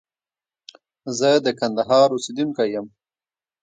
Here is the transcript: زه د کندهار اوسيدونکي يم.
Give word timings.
زه 1.17 1.29
د 1.45 1.47
کندهار 1.59 2.07
اوسيدونکي 2.13 2.65
يم. 2.75 2.87